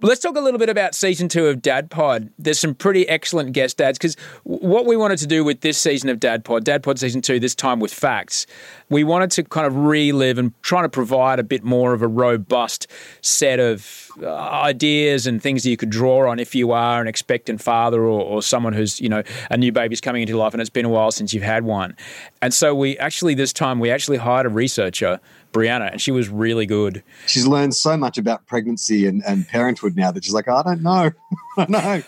[0.00, 2.30] Let's talk a little bit about season two of Dad Pod.
[2.38, 6.08] There's some pretty excellent guest dads because what we wanted to do with this season
[6.08, 8.46] of Dad Pod, Dad Pod season two, this time with facts,
[8.90, 12.06] we wanted to kind of relive and try to provide a bit more of a
[12.06, 12.86] robust
[13.22, 17.08] set of uh, ideas and things that you could draw on if you are an
[17.08, 20.60] expectant father or, or someone who's, you know, a new baby's coming into life and
[20.60, 21.96] it's been a while since you've had one.
[22.40, 25.18] And so we actually, this time, we actually hired a researcher,
[25.52, 27.02] Brianna, and she was really good.
[27.26, 30.62] She's learned so much about pregnancy and, and parenthood now that she's like, oh, I
[30.62, 31.10] don't know.
[31.56, 32.02] I don't know.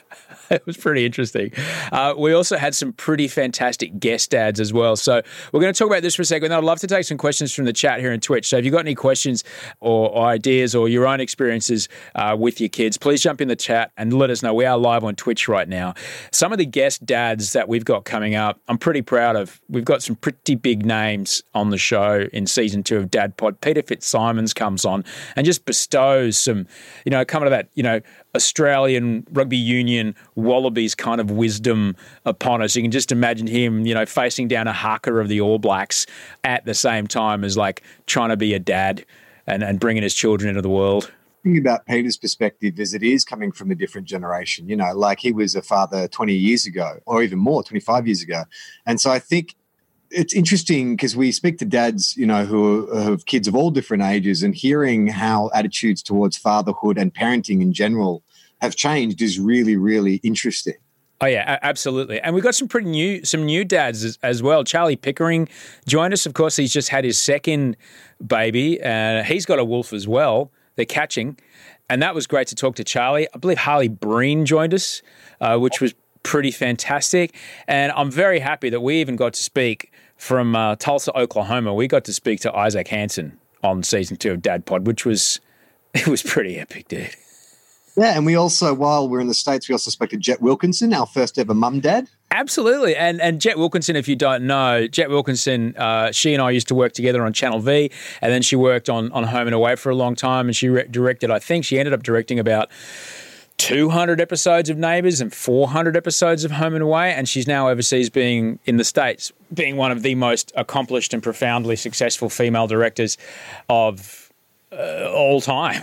[0.55, 1.53] it was pretty interesting.
[1.93, 4.97] Uh, we also had some pretty fantastic guest ads as well.
[4.97, 6.53] So we're going to talk about this for a second.
[6.53, 8.49] I'd love to take some questions from the chat here in Twitch.
[8.49, 9.45] So if you've got any questions
[9.79, 13.57] or, or ideas or your own experiences uh, with your kids, please jump in the
[13.57, 14.53] chat and let us know.
[14.53, 15.95] We are live on Twitch right now.
[16.33, 19.61] Some of the guest dads that we've got coming up, I'm pretty proud of.
[19.69, 23.61] We've got some pretty big names on the show in season two of Dad Pod.
[23.61, 25.05] Peter Fitzsimons comes on
[25.37, 26.67] and just bestows some,
[27.05, 28.01] you know, coming to that, you know,
[28.35, 32.77] Australian rugby union wallabies kind of wisdom upon us.
[32.77, 36.07] You can just imagine him, you know, facing down a haka of the All Blacks
[36.45, 39.05] at the same time as like trying to be a dad
[39.47, 41.11] and, and bringing his children into the world.
[41.43, 44.69] thing about Peter's perspective is it is coming from a different generation.
[44.69, 48.23] You know, like he was a father 20 years ago, or even more, 25 years
[48.23, 48.45] ago.
[48.87, 49.57] And so I think
[50.11, 54.03] it's interesting because we speak to dads, you know, who, have kids of all different
[54.03, 58.23] ages, and hearing how attitudes towards fatherhood and parenting in general
[58.61, 60.75] have changed is really, really interesting.
[61.23, 62.19] Oh yeah, absolutely.
[62.21, 64.65] And we've got some pretty new, some new dads as, as well.
[64.65, 65.49] Charlie Pickering
[65.87, 66.25] joined us.
[66.25, 67.77] Of course, he's just had his second
[68.27, 68.83] baby.
[68.83, 70.51] Uh, he's got a wolf as well.
[70.77, 71.39] They're catching,
[71.91, 73.29] and that was great to talk to Charlie.
[73.35, 75.03] I believe Harley Breen joined us,
[75.43, 77.35] uh, which was pretty fantastic.
[77.69, 81.73] And I'm very happy that we even got to speak from uh, Tulsa, Oklahoma.
[81.73, 85.41] We got to speak to Isaac Hanson on season two of Dad Pod, which was
[85.95, 87.17] it was pretty epic, dude.
[87.97, 90.95] Yeah, and we also, while we're in the States, we also spoke to Jet Wilkinson,
[90.95, 92.09] our first ever mum dad.
[92.31, 96.51] Absolutely, and and Jet Wilkinson, if you don't know, Jet Wilkinson, uh, she and I
[96.51, 99.55] used to work together on Channel V, and then she worked on on Home and
[99.55, 101.31] Away for a long time, and she re- directed.
[101.31, 102.71] I think she ended up directing about.
[103.61, 108.09] 200 episodes of Neighbours and 400 episodes of Home and Away, and she's now overseas
[108.09, 113.19] being in the States, being one of the most accomplished and profoundly successful female directors
[113.69, 114.33] of
[114.73, 115.83] uh, all time.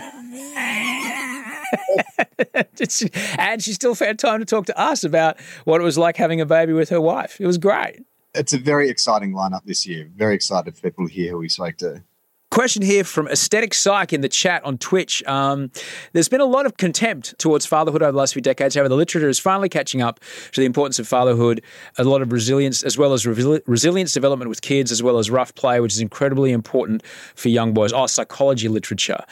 [3.38, 6.40] and she still found time to talk to us about what it was like having
[6.40, 7.40] a baby with her wife.
[7.40, 8.02] It was great.
[8.34, 10.10] It's a very exciting lineup this year.
[10.16, 12.02] Very excited for people hear who we spoke to.
[12.50, 15.22] Question here from Aesthetic Psych in the chat on Twitch.
[15.24, 15.70] Um,
[16.14, 18.74] there's been a lot of contempt towards fatherhood over the last few decades.
[18.74, 20.18] However, the literature is finally catching up
[20.52, 21.62] to the importance of fatherhood,
[21.98, 25.30] a lot of resilience, as well as resili- resilience development with kids, as well as
[25.30, 27.92] rough play, which is incredibly important for young boys.
[27.92, 29.22] Oh, psychology literature.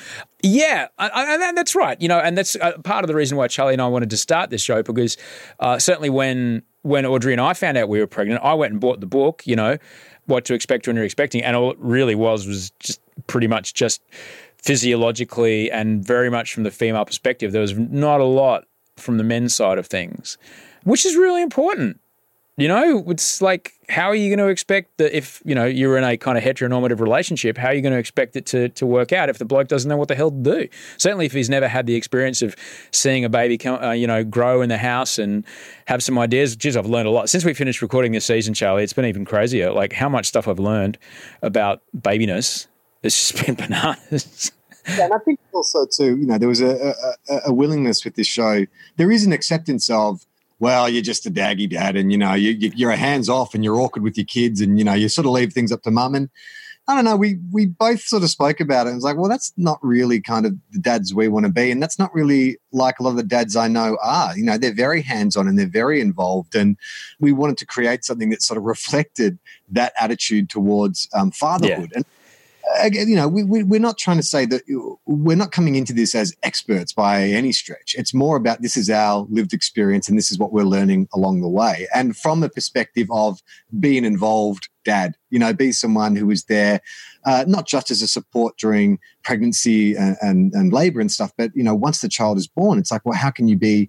[0.43, 1.99] Yeah, I, that's right.
[1.99, 4.19] You know, and that's uh, part of the reason why Charlie and I wanted to
[4.19, 5.17] start this show because
[5.61, 8.81] uh, certainly when when Audrey and I found out we were pregnant, I went and
[8.81, 9.43] bought the book.
[9.47, 9.79] You know,
[10.27, 13.75] what to expect when you're expecting, and all it really was was just pretty much
[13.75, 14.03] just
[14.59, 17.53] physiologically and very much from the female perspective.
[17.53, 20.39] There was not a lot from the men's side of things.
[20.87, 22.01] which is really important.
[22.59, 25.99] You know, it's like, how are you going to expect that if, you know, you're
[25.99, 28.87] in a kind of heteronormative relationship, how are you going to expect it to, to
[28.87, 30.69] work out if the bloke doesn't know what the hell to do?
[30.97, 32.57] Certainly if he's never had the experience of
[32.93, 35.45] seeing a baby, come, uh, you know, grow in the house and
[35.87, 36.57] have some ideas.
[36.57, 37.29] Geez, I've learned a lot.
[37.29, 39.71] Since we finished recording this season, Charlie, it's been even crazier.
[39.73, 40.97] Like how much stuff I've learned
[41.43, 42.69] about babiness.
[43.07, 44.53] It's just been bananas.
[44.89, 46.95] Yeah, and I think also too, you know, there was a,
[47.29, 48.67] a, a willingness with this show.
[48.97, 50.25] There is an acceptance of,
[50.59, 53.55] well, you're just a daggy dad, and you know, you, you, you're a hands off,
[53.55, 55.83] and you're awkward with your kids, and you know, you sort of leave things up
[55.83, 56.15] to mum.
[56.15, 56.31] And
[56.89, 58.91] I don't know, we we both sort of spoke about it.
[58.91, 61.71] and was like, well, that's not really kind of the dads we want to be,
[61.71, 64.37] and that's not really like a lot of the dads I know are.
[64.37, 66.77] You know, they're very hands on and they're very involved, and
[67.19, 69.39] we wanted to create something that sort of reflected
[69.69, 71.93] that attitude towards um, fatherhood.
[71.95, 72.05] And
[72.81, 74.63] again, you know, we, we, we're not trying to say that
[75.07, 77.95] we're not coming into this as experts by any stretch.
[77.97, 81.41] It's more about this is our lived experience and this is what we're learning along
[81.41, 81.87] the way.
[81.95, 83.41] And from the perspective of
[83.79, 86.81] being involved dad, you know, be someone who is there,
[87.25, 91.51] uh, not just as a support during pregnancy and, and, and labor and stuff, but,
[91.55, 93.89] you know, once the child is born, it's like, well, how can you be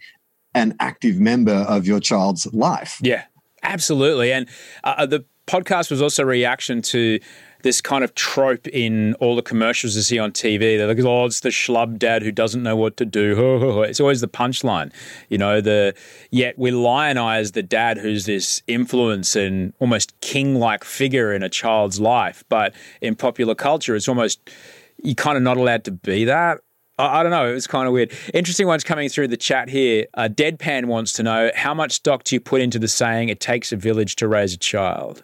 [0.55, 2.99] an active member of your child's life?
[3.01, 3.25] Yeah,
[3.61, 4.31] absolutely.
[4.31, 4.49] And
[4.83, 7.19] uh, the podcast was also a reaction to
[7.63, 10.77] this kind of trope in all the commercials you see on TV.
[10.77, 13.83] They're like, oh, it's the schlub dad who doesn't know what to do.
[13.87, 14.91] It's always the punchline,
[15.29, 15.61] you know.
[15.61, 15.93] The
[16.29, 21.99] yet we lionize the dad who's this influence and almost king-like figure in a child's
[21.99, 24.49] life, but in popular culture, it's almost
[25.03, 26.59] you're kind of not allowed to be that.
[26.99, 27.47] I, don't know.
[27.47, 28.11] It was kind of weird.
[28.33, 30.07] Interesting ones coming through the chat here.
[30.15, 33.39] Uh, Deadpan wants to know how much stock do you put into the saying "it
[33.39, 35.23] takes a village to raise a child."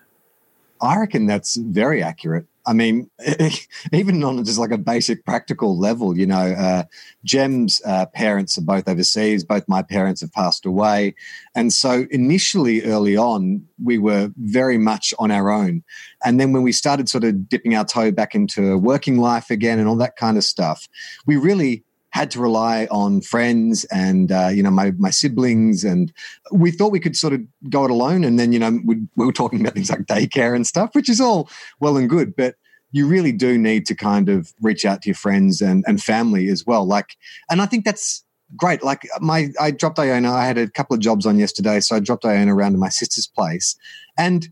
[0.84, 2.46] I reckon that's very accurate.
[2.66, 3.10] I mean,
[3.94, 6.84] even on just like a basic practical level, you know, uh,
[7.24, 9.44] Jem's uh, parents are both overseas.
[9.44, 11.16] Both my parents have passed away.
[11.56, 15.84] And so initially, early on, we were very much on our own.
[16.24, 19.80] And then when we started sort of dipping our toe back into working life again
[19.80, 20.88] and all that kind of stuff,
[21.26, 26.14] we really had to rely on friends and uh, you know my my siblings, and
[26.52, 28.24] we thought we could sort of go it alone.
[28.24, 31.10] And then you know we, we were talking about things like daycare and stuff, which
[31.10, 31.50] is all
[31.80, 32.56] well and good, but
[32.92, 36.50] you really do need to kind of reach out to your friends and and family
[36.50, 36.86] as well.
[36.86, 37.18] Like,
[37.50, 38.24] and I think that's
[38.56, 38.84] great.
[38.84, 40.32] Like my, I dropped Iona.
[40.32, 42.90] I had a couple of jobs on yesterday, so I dropped Iona around to my
[42.90, 43.76] sister's place,
[44.20, 44.50] and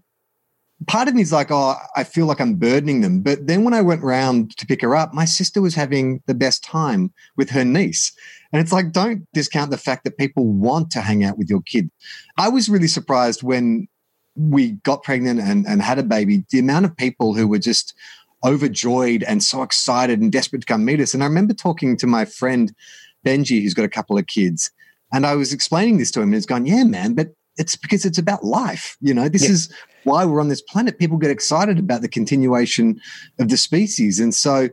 [0.87, 3.21] part of me is like, oh, I feel like I'm burdening them.
[3.21, 6.33] But then when I went round to pick her up, my sister was having the
[6.33, 8.11] best time with her niece.
[8.51, 11.61] And it's like, don't discount the fact that people want to hang out with your
[11.61, 11.89] kid.
[12.37, 13.87] I was really surprised when
[14.35, 17.93] we got pregnant and, and had a baby, the amount of people who were just
[18.43, 21.13] overjoyed and so excited and desperate to come meet us.
[21.13, 22.73] And I remember talking to my friend
[23.25, 24.71] Benji, who's got a couple of kids.
[25.13, 28.05] And I was explaining this to him, and he's gone, Yeah, man, but it's because
[28.05, 28.97] it's about life.
[29.01, 29.51] You know, this yeah.
[29.51, 30.99] is why we're on this planet.
[30.99, 32.99] People get excited about the continuation
[33.39, 34.19] of the species.
[34.19, 34.69] And so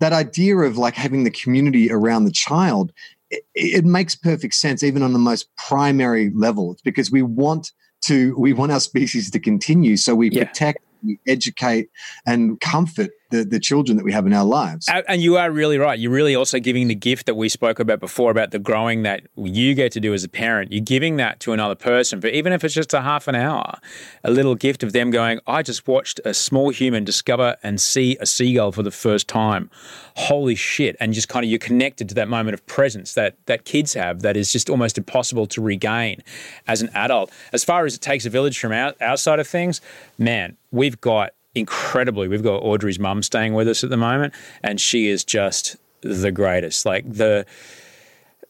[0.00, 2.92] that idea of like having the community around the child,
[3.30, 6.72] it, it makes perfect sense, even on the most primary level.
[6.72, 7.72] It's because we want
[8.04, 9.96] to, we want our species to continue.
[9.96, 10.44] So we yeah.
[10.44, 11.90] protect, we educate
[12.26, 14.88] and comfort the, the children that we have in our lives.
[15.08, 15.98] And you are really right.
[15.98, 19.22] You're really also giving the gift that we spoke about before about the growing that
[19.36, 20.72] you get to do as a parent.
[20.72, 23.78] You're giving that to another person, but even if it's just a half an hour,
[24.24, 28.16] a little gift of them going, I just watched a small human discover and see
[28.20, 29.70] a seagull for the first time.
[30.16, 30.96] Holy shit.
[31.00, 34.22] And just kind of you're connected to that moment of presence that, that kids have
[34.22, 36.22] that is just almost impossible to regain
[36.66, 37.30] as an adult.
[37.52, 39.80] As far as it takes a village from our, our side of things,
[40.18, 42.28] man, we've got incredibly.
[42.28, 46.32] We've got Audrey's mum staying with us at the moment, and she is just the
[46.32, 46.84] greatest.
[46.84, 47.46] Like the,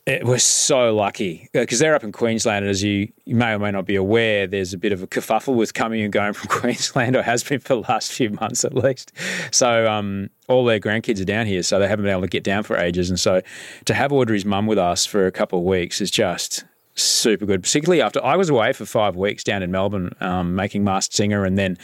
[0.06, 3.58] it, we're so lucky because they're up in Queensland, and as you, you may or
[3.58, 6.48] may not be aware, there's a bit of a kerfuffle with coming and going from
[6.60, 9.12] Queensland, or has been for the last few months at least.
[9.50, 12.44] So um, all their grandkids are down here, so they haven't been able to get
[12.44, 13.42] down for ages, and so
[13.84, 16.64] to have Audrey's mum with us for a couple of weeks is just
[17.00, 20.84] super good, particularly after I was away for five weeks down in Melbourne um, making
[20.84, 21.78] Masked Singer and then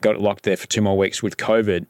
[0.00, 1.86] got locked there for two more weeks with COVID.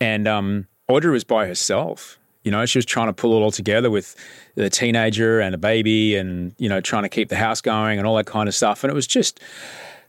[0.00, 2.18] And um, Audrey was by herself.
[2.44, 4.14] You know, she was trying to pull it all together with
[4.56, 8.06] a teenager and a baby and, you know, trying to keep the house going and
[8.06, 8.84] all that kind of stuff.
[8.84, 9.40] And it was just,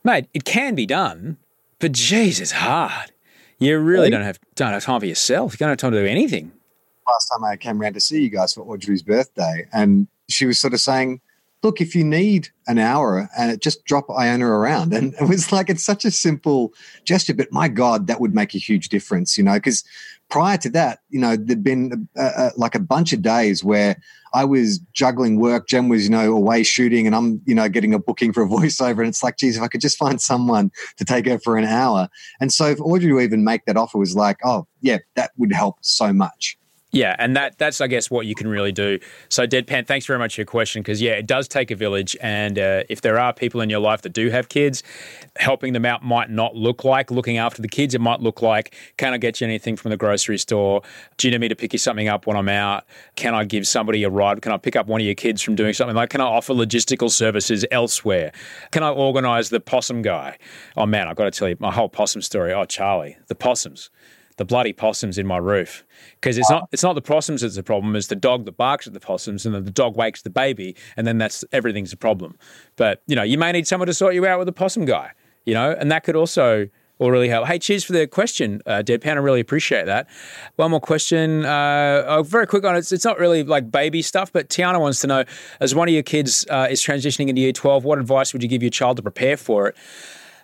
[0.04, 1.38] mate, it can be done,
[1.80, 3.12] but geez, it's hard.
[3.58, 5.54] You really don't have don't have time for yourself.
[5.54, 6.52] You don't have time to do anything.
[7.08, 10.60] Last time I came around to see you guys for Audrey's birthday, and she was
[10.60, 11.20] sort of saying,
[11.64, 14.94] look, if you need an hour, uh, just drop Iona around.
[14.94, 18.56] And it was like, it's such a simple gesture, but my God, that would make
[18.56, 19.84] a huge difference, you know, because
[20.30, 24.00] prior to that, you know, there'd been uh, uh, like a bunch of days where
[24.34, 25.68] I was juggling work.
[25.68, 28.48] Jem was, you know, away shooting and I'm, you know, getting a booking for a
[28.50, 29.00] voiceover.
[29.00, 31.66] And it's like, geez, if I could just find someone to take her for an
[31.66, 32.10] hour.
[32.40, 35.52] And so for Audrey to even make that offer was like, oh, yeah, that would
[35.52, 36.59] help so much.
[36.92, 38.98] Yeah, and that that's I guess what you can really do.
[39.30, 42.18] So, Deadpan, thanks very much for your question because yeah, it does take a village,
[42.20, 44.82] and uh, if there are people in your life that do have kids,
[45.36, 47.94] helping them out might not look like looking after the kids.
[47.94, 50.82] It might look like, can I get you anything from the grocery store?
[51.18, 52.86] Do you need me to pick you something up when I'm out?
[53.16, 54.42] Can I give somebody a ride?
[54.42, 55.96] Can I pick up one of your kids from doing something?
[55.96, 58.32] Like, can I offer logistical services elsewhere?
[58.72, 60.40] Can I organise the possum guy?
[60.76, 62.52] Oh man, I've got to tell you my whole possum story.
[62.52, 63.92] Oh, Charlie, the possums
[64.40, 67.62] the bloody possums in my roof because it's not it's not the possums that's the
[67.62, 70.30] problem it's the dog that barks at the possums and then the dog wakes the
[70.30, 72.38] baby and then that's everything's a problem
[72.78, 75.12] but you know you may need someone to sort you out with a possum guy
[75.46, 77.48] you know and that could also will really help.
[77.48, 79.14] Hey, cheers for the question, uh, Deadpan.
[79.14, 80.10] I really appreciate that.
[80.58, 82.80] One more question, uh, oh, very quick on it.
[82.80, 85.24] It's, it's not really like baby stuff, but Tiana wants to know:
[85.62, 88.50] as one of your kids uh, is transitioning into year twelve, what advice would you
[88.50, 89.78] give your child to prepare for it?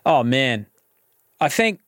[0.06, 0.66] Oh man,
[1.42, 1.82] I think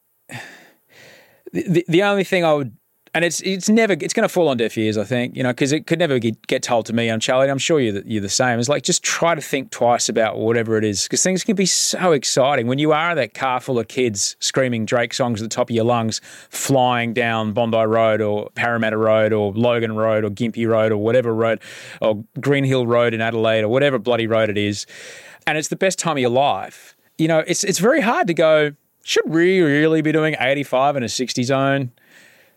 [1.54, 2.76] the, the only thing I would,
[3.14, 5.50] and it's it's never it's going to fall on deaf ears, I think, you know,
[5.50, 7.10] because it could never get, get told to me.
[7.10, 7.50] I'm Charlie.
[7.50, 8.60] I'm sure you're the, you're the same.
[8.60, 11.66] It's like just try to think twice about whatever it is, because things can be
[11.66, 15.56] so exciting when you are that car full of kids screaming Drake songs at the
[15.56, 20.30] top of your lungs, flying down Bondi Road or Parramatta Road or Logan Road or
[20.30, 21.60] Gympie Road or whatever road
[22.02, 24.86] or Greenhill Road in Adelaide or whatever bloody road it is,
[25.48, 26.96] and it's the best time of your life.
[27.18, 28.74] You know, it's it's very hard to go
[29.08, 31.92] should we really be doing 85 in a 60 zone?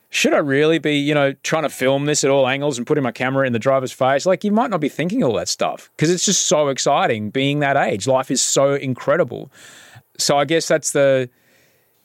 [0.09, 3.05] Should I really be, you know, trying to film this at all angles and putting
[3.05, 4.27] my camera in the driver's face?
[4.27, 7.61] Like, you might not be thinking all that stuff because it's just so exciting being
[7.61, 8.09] that age.
[8.09, 9.53] Life is so incredible.
[10.19, 11.31] So, I guess that's the,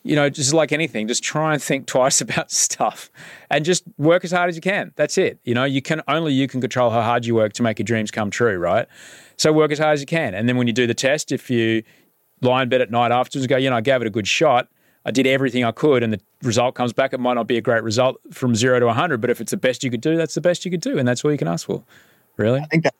[0.04, 3.10] you know, just like anything, just try and think twice about stuff
[3.50, 4.92] and just work as hard as you can.
[4.94, 5.40] That's it.
[5.42, 7.84] You know, you can only you can control how hard you work to make your
[7.84, 8.86] dreams come true, right?
[9.38, 10.34] So work as hard as you can.
[10.34, 11.82] And then when you do the test, if you
[12.42, 14.68] in bed at night afterwards and go, you know, I gave it a good shot.
[15.04, 17.12] I did everything I could, and the result comes back.
[17.12, 19.56] It might not be a great result from zero to 100, but if it's the
[19.56, 20.98] best you could do, that's the best you could do.
[20.98, 21.84] And that's all you can ask for,
[22.36, 22.60] really.
[22.60, 22.94] I think that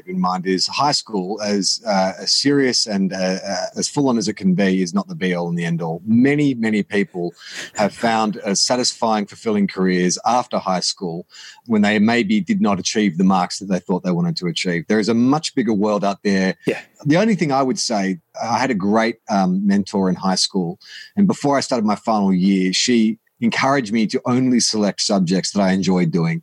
[0.00, 4.08] keep in mind is high school, as uh, as serious and uh, uh, as full
[4.08, 6.00] on as it can be, is not the be all and the end all.
[6.06, 7.34] Many, many people
[7.74, 11.26] have found uh, satisfying, fulfilling careers after high school
[11.66, 14.86] when they maybe did not achieve the marks that they thought they wanted to achieve.
[14.88, 16.56] There is a much bigger world out there.
[16.66, 16.80] Yeah.
[17.04, 20.78] The only thing I would say, I had a great um, mentor in high school,
[21.16, 25.60] and before I started my final year, she encouraged me to only select subjects that
[25.60, 26.42] I enjoyed doing.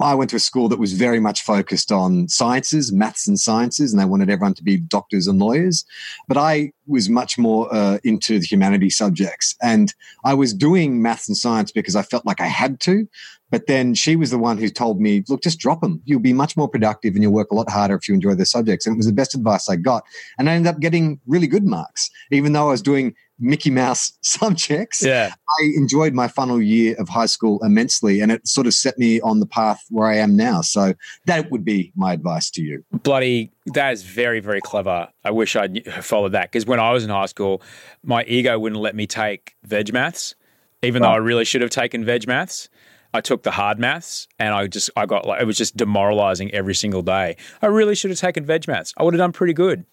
[0.00, 3.92] I went to a school that was very much focused on sciences, maths and sciences,
[3.92, 5.84] and they wanted everyone to be doctors and lawyers.
[6.28, 9.54] But I was much more uh, into the humanities subjects.
[9.62, 13.08] And I was doing maths and science because I felt like I had to.
[13.50, 16.02] But then she was the one who told me, look, just drop them.
[16.04, 18.44] You'll be much more productive and you'll work a lot harder if you enjoy the
[18.44, 18.86] subjects.
[18.86, 20.04] And it was the best advice I got.
[20.38, 24.12] And I ended up getting really good marks, even though I was doing Mickey Mouse
[24.22, 25.04] subjects.
[25.04, 25.32] Yeah.
[25.60, 29.20] I enjoyed my final year of high school immensely and it sort of set me
[29.20, 30.60] on the path where I am now.
[30.60, 30.94] So
[31.26, 32.84] that would be my advice to you.
[33.02, 35.08] Bloody, that is very, very clever.
[35.24, 37.62] I wish I'd followed that because when I was in high school,
[38.02, 40.34] my ego wouldn't let me take veg maths,
[40.82, 42.68] even though I really should have taken veg maths.
[43.14, 46.52] I took the hard maths and I just, I got like, it was just demoralizing
[46.52, 47.36] every single day.
[47.62, 48.92] I really should have taken veg maths.
[48.96, 49.86] I would have done pretty good.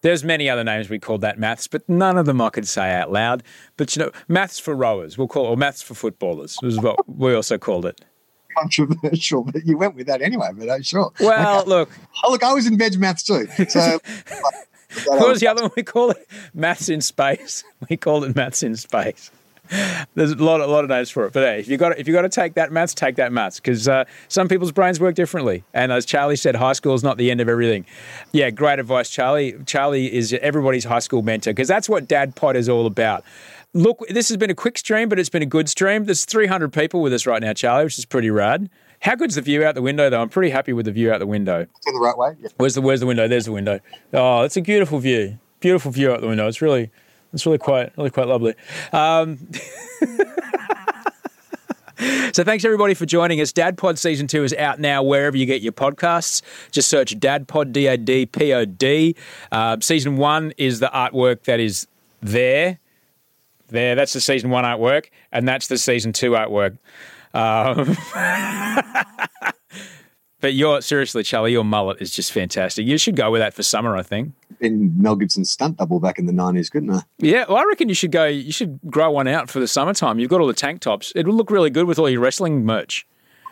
[0.00, 2.92] There's many other names we called that maths, but none of them I could say
[2.94, 3.42] out loud.
[3.76, 6.96] But you know, maths for rowers, we'll call it, or maths for footballers is what
[7.08, 8.00] we also called it.
[8.56, 10.48] Controversial, but you went with that anyway.
[10.56, 11.10] But uh, sure.
[11.20, 11.68] Well, Okay.
[11.68, 11.90] look,
[12.24, 13.46] Oh, look, I was in veg maths too.
[13.68, 13.98] So
[15.06, 16.28] what was the other one we call it?
[16.54, 17.64] Maths in space.
[17.88, 19.30] We called it maths in space.
[20.14, 22.06] There's a lot, a lot of names for it, but hey, if you got if
[22.08, 25.14] you got to take that maths, take that maths because uh, some people's brains work
[25.14, 25.64] differently.
[25.74, 27.84] And as Charlie said, high school is not the end of everything.
[28.32, 29.56] Yeah, great advice, Charlie.
[29.66, 33.24] Charlie is everybody's high school mentor because that's what Dad Pod is all about.
[33.74, 36.06] Look, this has been a quick stream, but it's been a good stream.
[36.06, 38.70] There's 300 people with us right now, Charlie, which is pretty rad.
[39.00, 40.22] How good's the view out the window, though?
[40.22, 41.66] I'm pretty happy with the view out the window.
[41.86, 42.34] in the right way.
[42.40, 42.48] Yeah.
[42.56, 43.28] Where's the Where's the window?
[43.28, 43.80] There's the window.
[44.12, 45.38] Oh, it's a beautiful view.
[45.60, 46.48] Beautiful view out the window.
[46.48, 46.90] It's really,
[47.32, 48.54] it's really quite, really quite lovely.
[48.92, 49.38] Um,
[52.32, 53.52] so thanks everybody for joining us.
[53.52, 56.42] Dad Pod season two is out now wherever you get your podcasts.
[56.70, 59.16] Just search Dad Pod D A D P O D.
[59.52, 61.86] Uh, season one is the artwork that is
[62.22, 62.78] there.
[63.68, 66.78] There, that's the season one artwork, and that's the season two artwork.
[67.34, 67.96] Um,
[70.40, 72.86] But your seriously, Charlie, your mullet is just fantastic.
[72.86, 74.32] You should go with that for summer, I think.
[74.60, 77.02] Been Mel Gibson's stunt double back in the nineties, couldn't I?
[77.18, 78.26] Yeah, well, I reckon you should go.
[78.26, 80.18] You should grow one out for the summertime.
[80.18, 81.12] You've got all the tank tops.
[81.16, 83.06] It will look really good with all your wrestling merch.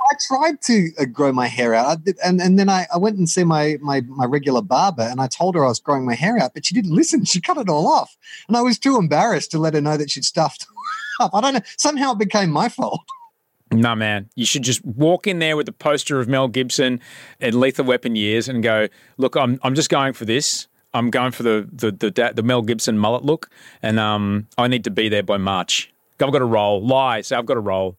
[0.08, 2.98] I tried to uh, grow my hair out, I did, and and then I, I
[2.98, 6.06] went and see my, my my regular barber, and I told her I was growing
[6.06, 7.24] my hair out, but she didn't listen.
[7.24, 8.16] She cut it all off,
[8.46, 10.66] and I was too embarrassed to let her know that she'd stuffed
[11.20, 11.32] up.
[11.34, 11.62] I don't know.
[11.76, 13.00] Somehow it became my fault.
[13.72, 14.28] No, man.
[14.36, 17.00] You should just walk in there with a poster of Mel Gibson
[17.40, 20.68] in Lethal Weapon years and go, look, I'm, I'm just going for this.
[20.94, 23.50] I'm going for the, the, the, da- the Mel Gibson mullet look,
[23.82, 25.92] and um, I need to be there by March.
[26.20, 26.80] I've got to roll.
[26.86, 27.20] Lie.
[27.20, 27.98] Say, I've got to roll.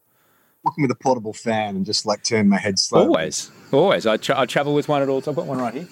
[0.64, 3.06] Walking with a portable fan and just like turn my head slowly.
[3.06, 3.50] Always.
[3.70, 4.06] Always.
[4.06, 5.18] I, tra- I travel with one at all.
[5.18, 5.88] I've got one right here.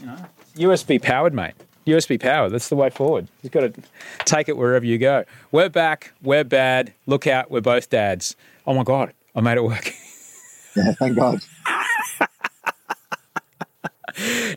[0.00, 0.16] You know,
[0.56, 1.54] USB powered, mate.
[1.86, 2.48] USB power.
[2.48, 3.28] That's the way forward.
[3.42, 3.82] You've got to
[4.24, 5.24] take it wherever you go.
[5.52, 6.12] We're back.
[6.22, 6.92] We're bad.
[7.06, 7.50] Look out.
[7.50, 8.36] We're both dads.
[8.66, 9.12] Oh my God.
[9.34, 9.92] I made it work.
[10.78, 11.40] Yeah, thank God.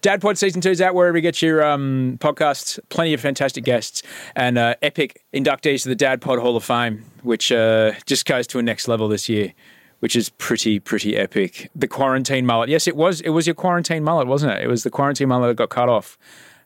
[0.01, 2.77] Dad Pod Season 2 is out wherever you get your um, podcasts.
[2.89, 4.03] Plenty of fantastic guests
[4.35, 8.47] and uh, epic inductees to the Dad Pod Hall of Fame, which uh, just goes
[8.47, 9.53] to a next level this year,
[9.99, 11.69] which is pretty, pretty epic.
[11.75, 12.67] The quarantine mullet.
[12.69, 14.63] Yes, it was It was your quarantine mullet, wasn't it?
[14.63, 16.17] It was the quarantine mullet that got cut off.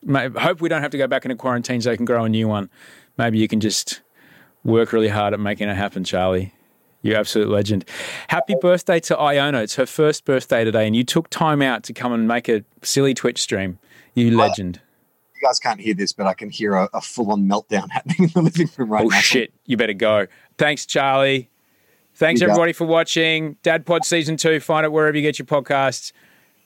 [0.08, 2.48] Hope we don't have to go back into quarantine so they can grow a new
[2.48, 2.70] one.
[3.16, 4.00] Maybe you can just
[4.64, 6.52] work really hard at making it happen, Charlie.
[7.02, 7.84] You're absolute legend.
[8.28, 9.60] Happy birthday to Iona.
[9.62, 12.64] It's her first birthday today, and you took time out to come and make a
[12.82, 13.78] silly Twitch stream.
[14.14, 14.80] You uh, legend.
[15.34, 18.16] You guys can't hear this, but I can hear a, a full on meltdown happening
[18.24, 19.18] in the living room right Oh, now.
[19.20, 19.52] shit.
[19.66, 20.26] You better go.
[20.56, 21.50] Thanks, Charlie.
[22.14, 23.56] Thanks, You everybody, for watching.
[23.62, 24.60] Dad Pod Season 2.
[24.60, 26.12] Find it wherever you get your podcasts.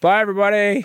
[0.01, 0.85] Bye, everybody.